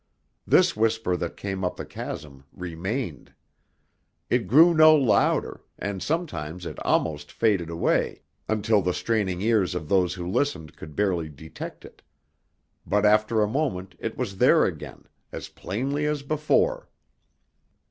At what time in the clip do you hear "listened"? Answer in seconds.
10.27-10.75